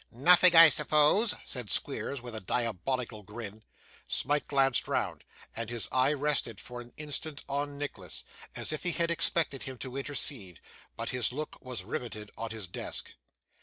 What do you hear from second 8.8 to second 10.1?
he had expected him to